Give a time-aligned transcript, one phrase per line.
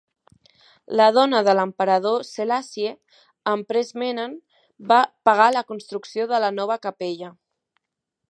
[0.99, 2.93] La dona de l'emperador Selassie,
[3.53, 4.33] Empress Menen,
[4.93, 4.99] va
[5.31, 7.33] pagar la construcció de la nova capella.